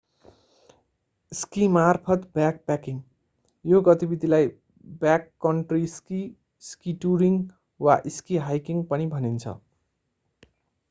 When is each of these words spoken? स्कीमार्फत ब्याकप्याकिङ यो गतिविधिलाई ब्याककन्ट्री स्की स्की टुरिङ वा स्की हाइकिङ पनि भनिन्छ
स्कीमार्फत 1.31 2.23
ब्याकप्याकिङ 2.37 2.95
यो 3.65 3.81
गतिविधिलाई 3.87 4.47
ब्याककन्ट्री 5.03 5.83
स्की 5.91 6.21
स्की 6.63 6.93
टुरिङ 7.03 7.37
वा 7.79 7.99
स्की 8.15 8.41
हाइकिङ 8.47 8.81
पनि 8.87 9.07
भनिन्छ 9.13 9.53